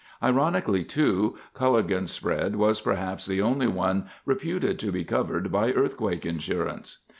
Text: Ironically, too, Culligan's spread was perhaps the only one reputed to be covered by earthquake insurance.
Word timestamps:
Ironically, 0.23 0.83
too, 0.83 1.37
Culligan's 1.53 2.09
spread 2.09 2.55
was 2.55 2.81
perhaps 2.81 3.27
the 3.27 3.39
only 3.43 3.67
one 3.67 4.07
reputed 4.25 4.79
to 4.79 4.91
be 4.91 5.03
covered 5.03 5.51
by 5.51 5.73
earthquake 5.73 6.25
insurance. 6.25 7.03